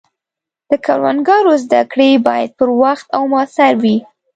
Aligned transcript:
د 0.69 0.71
کروندګرو 0.85 1.53
زده 1.63 1.81
کړې 1.91 2.09
باید 2.27 2.49
پر 2.59 2.69
وخت 2.83 3.07
او 3.15 3.21
موثر 3.33 3.73
وي. 3.83 3.97